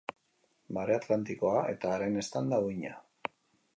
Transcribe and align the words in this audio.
Marea 0.77 1.01
Atlantikoa 1.01 1.61
eta 1.75 1.93
haren 1.97 2.17
eztanda-uhina. 2.23 2.95